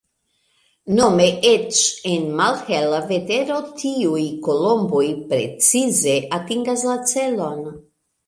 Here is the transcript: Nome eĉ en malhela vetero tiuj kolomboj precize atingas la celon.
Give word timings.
Nome 0.99 1.25
eĉ 1.49 1.81
en 2.11 2.23
malhela 2.39 3.01
vetero 3.11 3.59
tiuj 3.81 4.23
kolomboj 4.47 5.05
precize 5.33 6.15
atingas 6.39 6.87
la 6.91 6.97
celon. 7.13 7.63